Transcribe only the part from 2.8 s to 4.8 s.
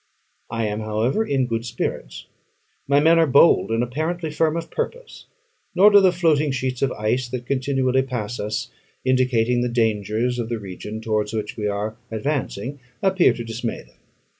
my men are bold, and apparently firm of